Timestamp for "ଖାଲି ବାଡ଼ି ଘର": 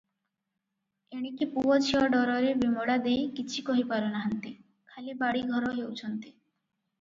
4.95-5.71